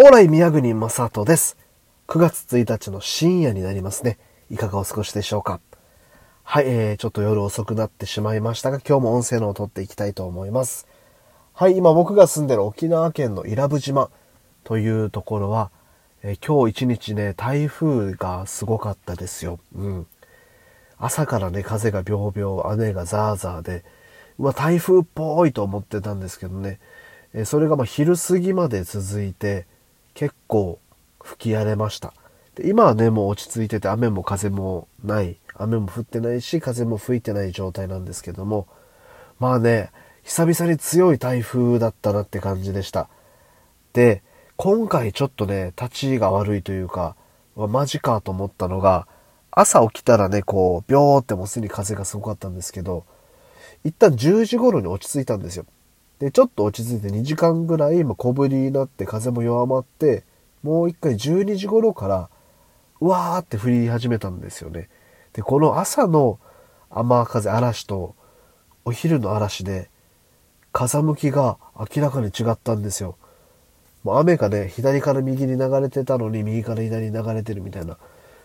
[0.00, 1.56] オーライ宮国正人です。
[2.06, 4.16] 9月1日の深夜になりますね。
[4.48, 5.60] いかがお過ごしでしょうか？
[6.44, 10.86] はい、えー、ちょっと夜遅くなってしまいましたが、今日も音声のを撮っていきたいと思います。
[11.52, 14.08] はい、今僕が住んでる沖縄県の伊良部島
[14.62, 15.72] というところは、
[16.22, 19.58] えー今日一日ね、台風がすごかったですよ。
[19.74, 20.06] うん。
[20.96, 23.84] 朝からね、風がビョービョー、雨がザーザーで、
[24.38, 26.78] うわ、台風っぽいと思ってたんですけどね、
[27.34, 29.66] えそれがまあ昼過ぎまで続いて、
[30.18, 30.80] 結構
[31.22, 32.12] 吹き荒れました。
[32.56, 38.66] で今はね、もう落ち着いてて、雨も風もない、雨も降ってないし、風も吹いてない状態なんですけども、
[39.38, 39.92] まあね、
[40.24, 43.08] 久々に強い台風だったなって感じでした。
[43.92, 44.24] で、
[44.56, 47.14] 今回ちょっとね、立ちが悪いというか、
[47.54, 49.06] マジかと思ったのが、
[49.52, 53.04] 朝起きたらね、こう、ビョーってもうすでに風がすごかったんですけど、
[53.84, 55.64] 一旦10時頃に落ち着いたんですよ。
[56.18, 60.24] で、ちょっと落ち着いて2時間ぐらい、ま小降りになって風も弱まって、
[60.62, 62.28] もう一回12時頃から、
[63.00, 64.88] うわーって降り始めたんですよね。
[65.32, 66.40] で、この朝の
[66.90, 68.14] 雨風、嵐と、
[68.84, 69.90] お昼の嵐で、
[70.72, 73.16] 風向きが明らかに違ったんですよ。
[74.02, 77.96] もう雨がね、左から右に流れてたのに、右から左に流れてるみたいな。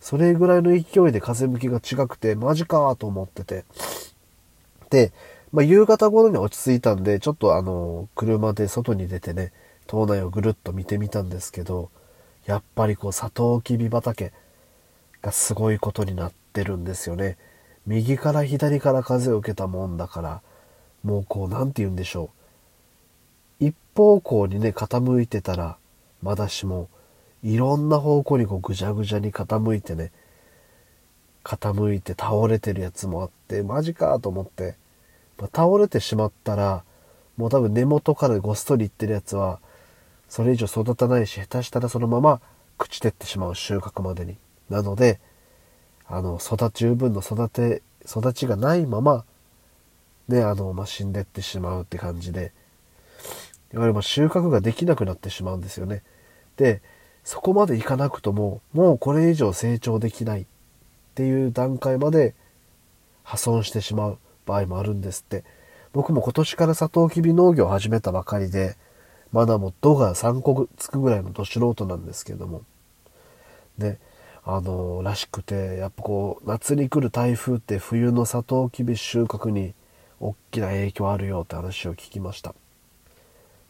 [0.00, 3.64] それぐらいの勢いで風向きが違くて、マジかーと思ってて。
[4.90, 5.12] で、
[5.56, 9.54] まあ、夕方頃に落ち着いたんで、ちょっとあの、車で外に出てね、
[9.86, 11.88] 島内をぐるっと見てみたんですけど、
[12.44, 14.34] やっぱりこう、サトウキビ畑
[15.22, 17.38] がすごいことになってるんですよね。
[17.86, 20.42] 右から左から風を受けたもんだから、
[21.02, 22.28] もうこう、なんて言うんでしょ
[23.62, 23.64] う。
[23.64, 25.78] 一方向にね、傾いてたら、
[26.22, 26.90] まだしも、
[27.42, 30.12] いろんな方向にこう、ぐじゃぐじゃに傾いてね、
[31.44, 34.76] 傾いて倒れてるやつもあって、マジかと思って、
[35.38, 36.84] まあ倒れてしまったら、
[37.36, 39.60] もう多分根元からごっそりいってるやつは、
[40.28, 42.40] それ以上育たないし、下手したらそのまま
[42.78, 44.36] 朽ちてってしまう収穫までに。
[44.70, 45.20] なので、
[46.06, 49.24] あの、育ち十分の育て、育ちがないまま、
[50.28, 52.52] ね、あの、まあ、死んでってしまうって感じで、
[53.72, 56.02] いわゆるま収穫ができなくなってしまうんですよね。
[56.56, 56.80] で、
[57.24, 60.46] そこまでいかなくとも、もうこれ以上成長できないっ
[61.14, 62.34] ていう段階まで
[63.22, 65.44] 破損してしまう場合もあるんですって。
[65.92, 68.76] 僕も今年からサトウキビ農業を始めたばかりで、
[69.32, 72.62] まだもう度が3個つくぐらいのど素人なんですけども、
[73.78, 73.98] ね、
[74.44, 79.74] あのらしくて、やっぱこう、夏に来る台風って冬のサトウキビ収穫に
[80.20, 82.54] 大きな影響あるよって話を聞きました。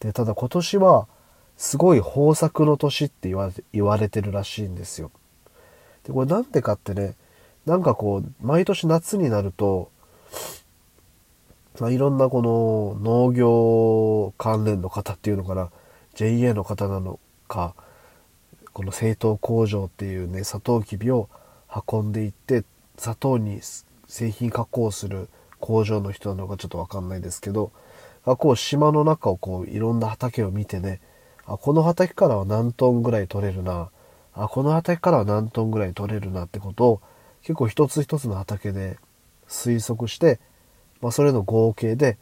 [0.00, 1.06] で、ただ今年は、
[1.56, 5.12] すごい豊作の年って言われ言われてるらしいんですよ。
[6.02, 7.14] で、これなんでかってね、
[7.64, 9.90] なんかこう、毎年夏になると、
[11.80, 15.70] まあ、いろんなこの農業関連の方っていうのかな、
[16.14, 17.18] JA の方なの
[17.48, 17.74] か、
[18.72, 21.28] この製糖工場っていうね、サトウキビを
[21.90, 22.64] 運んでいって、
[22.96, 23.60] 砂糖に
[24.06, 27.72] 製品加工する工場の人なのかちょっとわかんないですけど、
[28.24, 31.00] がこう島の中をこういろんな畑を見てね、
[31.46, 33.90] あ、この畑からは何トンぐらい取れるな、
[34.32, 37.00] あ、この畑からは何トンぐらい取れるなってことを
[37.42, 38.98] 結構一つ一つの畑で
[39.48, 40.38] 推測して、
[41.04, 42.16] まあ、それの合計で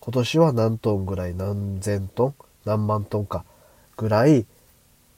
[0.00, 2.34] 今年は何トンぐらい何千トン
[2.64, 3.44] 何万トンか
[3.96, 4.44] ぐらい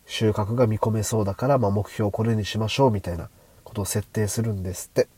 [0.04, 3.31] 収穫が見込めそうだから、まあ、目標をこれにしましょうみたいな
[3.65, 5.09] ことを設定するんですって。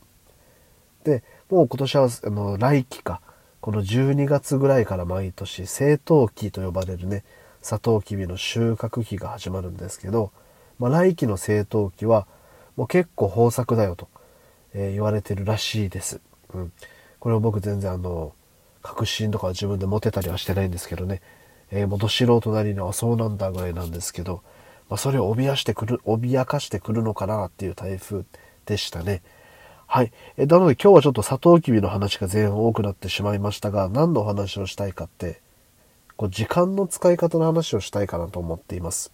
[1.03, 3.19] で、もう今年はあの来期か、
[3.59, 7.25] この12月ぐらいから毎年青糖期と呼ばれるね、
[7.61, 10.31] サトウキビの収穫期が始まるんですけど、
[10.79, 12.27] まあ、来期の青糖期は
[12.77, 14.07] もう結構豊作だよと、
[14.73, 16.21] えー言われてるらしいです。
[16.53, 16.71] うん。
[17.19, 18.33] これを僕全然あの、
[18.81, 21.21] 確信とか自分で持てたりはしてないんですけどね。
[21.71, 24.41] えー、もうど素人なりにはそうなんだぐらいなんですけど、
[24.89, 28.23] まあ、それを脅してくる、脅かしてくるのかなっていう台風
[28.65, 29.21] でしたね。
[29.85, 30.11] はい。
[30.37, 35.41] えなので今日はちょっとサトウキビの話が前半多くなってしまいましたが、何のお話をしたいかって、
[36.15, 39.11] こう時間の使い方の話をしたいかなと思っています。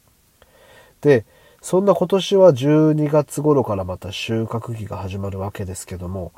[1.01, 1.25] で、
[1.61, 6.31] そんな今年は12月頃からまた収穫期が始まるわけですけども、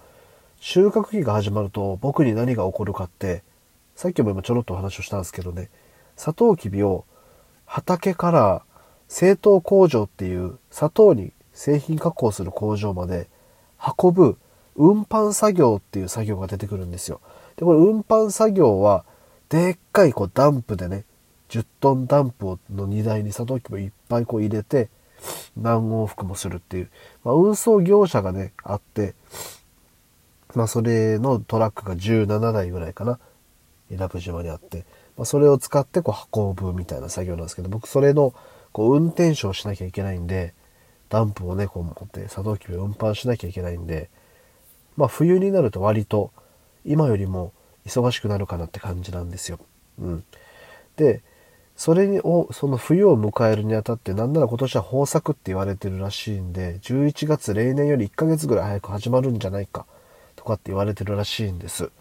[0.59, 3.44] 収穫期が始まると僕に何が起こるかって、
[3.95, 5.69] さっきも今ちょろっとお話をしたんですけどね、
[6.15, 7.06] サトウキビを
[7.65, 8.63] 畑から
[9.07, 13.27] 製糖工場っていう砂糖に製品加工する工場まで
[14.00, 14.38] 運ぶ
[14.75, 17.21] 運搬作業っていう作業が出てくるんですよ。
[17.56, 19.06] で、これ運搬作業は
[19.50, 21.06] でっかいこうダンプでね、
[21.50, 24.89] 10トンダンプの荷台にサトウキビをいっぱいこう入れて
[25.56, 26.89] 何往復もするっていう、
[27.24, 29.15] まあ、運送業者がね、あって、
[30.56, 33.20] まあ、それのトラックが17台ぐらいかな。
[33.90, 34.86] 伊良部島にあって、
[35.18, 38.34] まあ、それを使ってこう運ぶみたいな作業なんですけど、僕それの
[38.72, 40.54] こう運転手をしなきゃいけないんで、
[41.10, 44.10] ダンプをね、こう持ってサトウキビを運搬しなきゃいけないんで、
[44.98, 46.32] まあ冬になると割と
[46.86, 47.54] 今よりも
[47.86, 49.60] 忙しくなるかなって感じなんですよ。
[50.00, 50.24] うん。
[50.98, 51.22] で、
[51.76, 59.86] それを、その冬を迎えるにあたって、なんなら今年は豊作って言われてるらしいんで、11月例年より1ヶ月ぐらい早く始まるんじゃないか、
[60.48, 61.92] かって言われてるらしいんです。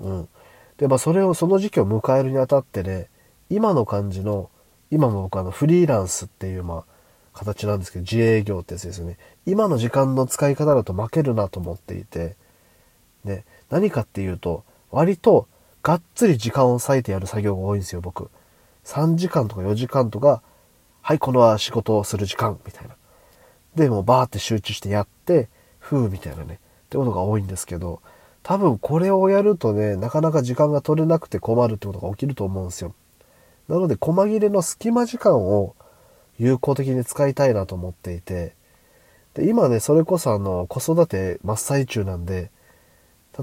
[0.00, 0.28] うん。
[0.76, 3.08] で、まあそれを、その時期を迎えるにあたってね、
[3.48, 4.50] 今の感じの、
[4.90, 6.84] 今も僕あのフリーランスっていう、まあ、
[7.32, 9.18] 形なんですけど、自営業ってやつですよね。
[9.46, 12.36] 今の時間の使い方だと負けるなと思っていて、
[13.24, 15.48] ね、何かっていうと、割と
[15.82, 18.30] がっつり時間を割いてやる作業が多いんですよ、僕。
[18.84, 20.42] 3時間とか4時間とか、
[21.02, 22.96] はい、この仕事をする時間、みたいな。
[23.74, 25.48] で、もバーって集中してやって、
[25.78, 28.00] ふうみたいなね、ってことが多いんですけど、
[28.42, 32.94] 多分これをやるとね、なかなか時間が取れなくて困るってことが起きると思うんですよ。
[33.68, 35.74] なので、細切れの隙間時間を
[36.38, 38.54] 有効的に使いたいなと思っていて、
[39.34, 42.50] で、今ね、それこそあの、子育て真っ最中なんで、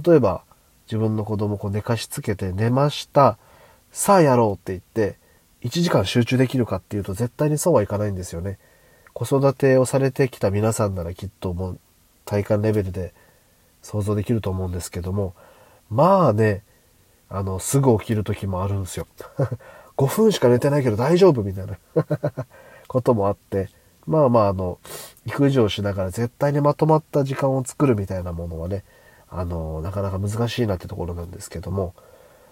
[0.06, 0.44] 例えば、
[0.88, 3.38] 自分の子供を寝かしつけて寝ました。
[3.92, 5.18] さあやろうって言って、
[5.64, 8.60] 1時間集中できるかっていうと絶対にそうはいかないんですよね。
[9.14, 11.80] 子育てをされてきた皆さんならきっともう
[12.26, 13.14] 体感レベルで
[13.84, 15.36] 想像できると思うんですけども、
[15.92, 16.64] まあね、
[17.30, 19.06] あの、すぐ起きる時もあるんですよ。
[19.98, 21.78] 5分しか寝てないけど大丈夫みたいな
[22.88, 23.70] こともあって、
[24.08, 24.80] まあまああの、
[25.26, 28.84] 育児をしながら絶対にまとまった時間を作るみたいなものはね、
[29.30, 31.94] あの、なかなか難しいなってところなんですけども、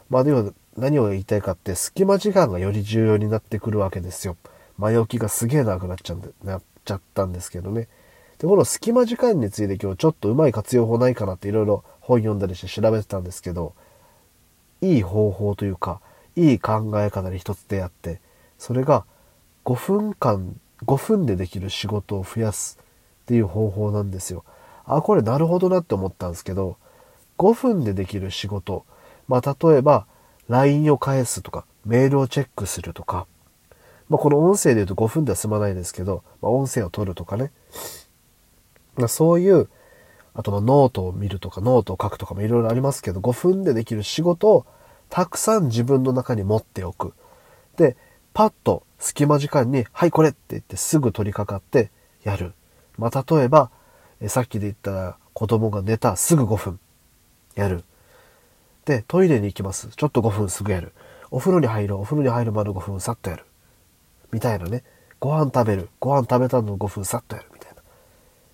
[0.10, 4.36] まあでも何を言いたいかって隙間時間がより重要になってくるわけですよ。
[4.78, 7.88] 前置きがすげえ長くなっちゃうんで、なっちゃったんですけどね。
[8.42, 13.76] で、この隙間時間について今日ちょっとうまい活用法ないかなっていろいろ本読んだりして調べてたんですけど、
[14.82, 16.02] いい方法というか、
[16.36, 18.20] いい考え方に一つ出会って、
[18.58, 19.06] それが
[19.64, 22.80] 5分間、5分でできる仕事を増やす
[23.22, 24.44] っていう方法なんですよ。
[24.86, 26.78] あ、これなるほどなって思ったんですけど、
[27.38, 28.86] 5分でできる仕事。
[29.28, 30.08] まあ、例えば、
[30.50, 33.28] LINE を返すとか、メールをチェックするとか、
[34.10, 37.52] まあ、この音声で言うと5分では済まないですけど、まあ、音声を取るとかね。
[38.96, 39.70] ま、そういう、
[40.34, 44.66] あとまノートを見るとか、ノートを書くとかもいろいろありますけど、5分でできる仕事を
[45.10, 47.14] たくさん自分の中に持っておく。
[47.78, 47.98] で、
[48.34, 51.92] パッと隙間時間に、はい、これって言ってすぐ取り掛かって
[52.24, 52.54] やる。
[52.98, 53.72] まあ、例えば、
[54.22, 56.80] えさっきで言った子供が寝たすぐ5分
[57.56, 57.84] やる。
[58.86, 59.90] で、トイレに行きます。
[59.96, 60.94] ちょっと5分すぐやる。
[61.30, 61.98] お風呂に入る。
[61.98, 63.46] お風呂に入るまで5分さっとやる。
[64.32, 64.84] みたいなね。
[65.20, 65.90] ご飯食べる。
[66.00, 67.50] ご飯食べたの5分さっとやる。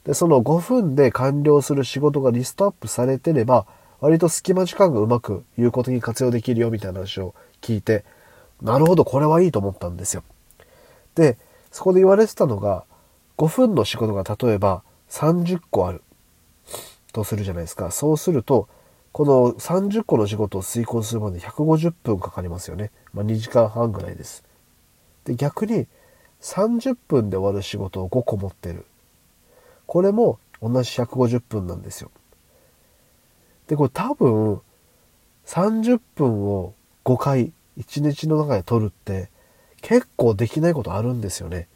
[0.07, 3.67] で、その5分で完了する仕事がリストアップされてれば、
[3.99, 8.05] 割と隙間時間がうまく有効的に活用できるよみたいな話を聞いて、
[8.61, 10.23] なるほど、これはいいと思ったんですよ。
[11.15, 11.37] で、
[11.71, 12.85] そこで言われてたのが、
[13.37, 16.01] 5分の仕事が例えば30個ある
[17.11, 17.91] とするじゃないですか。
[17.91, 18.69] そうすると、
[19.11, 22.91] この30個の仕事を遂行するまで150分かかりますよね。
[23.13, 24.45] まあ、2時間半ぐらいです。
[25.25, 25.85] で、逆に
[26.41, 28.85] 30分で終わる仕事を5個持ってる。
[29.87, 32.11] これも同じ150分なんですよ。
[33.67, 34.61] で、これ多分
[35.45, 36.73] 30分を
[37.05, 39.29] 5回1日の中で取るって
[39.81, 41.67] 結構できないことあるんですよね。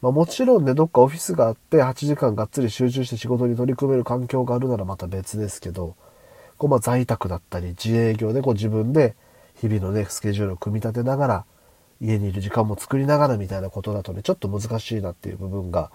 [0.00, 5.94] まあもちろんね、どっかオフィスがあって8時間がっつり集中して仕事に取り組める環境があるならまた別ですけど、
[6.58, 9.14] こうまあ在宅だったり自営業でこう自分で
[9.60, 11.44] 日々のね、スケジュールを組み立てながら、
[12.00, 15.92] 家にいる時間も作りながらみたいなことだとね、ちょっと難しいなっていう部分が、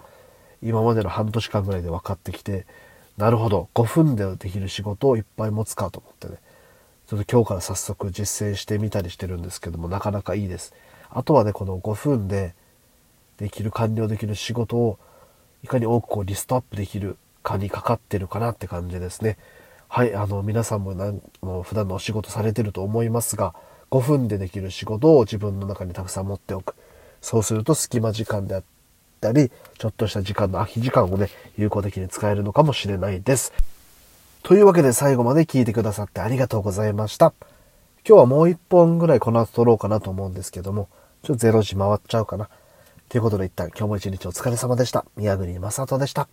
[0.62, 2.66] 今までの半年間ぐらいで分かってきて、
[3.16, 6.38] なるほど、5分でできる仕事をいっぱい持つかと思ってね、
[7.08, 10.74] ちょっと今日から早速実践してみたりしてるんですけども、なかなかいいです。
[11.10, 12.54] あとはね、この5分で
[13.38, 14.98] できる、完了できる仕事を、
[15.64, 19.38] いかに多くこうリストアップできるかにかかってるかなって感じですね。
[19.88, 23.54] はい、あの、皆さんもなんも普段のお仕事されてると思いますが、
[23.90, 26.74] 5分でできる仕事を自分の中にたくさん持っておく。
[27.22, 28.58] そうすると隙間時間であ
[29.18, 33.52] ったり、ちょっとした時間の空き時間をね、有効的に使えるのかもしれないです。
[34.44, 37.34] というわけで最後まで聞いてくださってありがとうございました。
[38.08, 40.88] 今日はもう一本ぐらいこの後撮ろうかなと思うんですけども、
[41.22, 42.48] ちょっと0時回っちゃうかな。
[43.08, 45.04] ということで一旦今日も一日お疲れ様でした。
[45.16, 46.28] 宮国正人でした。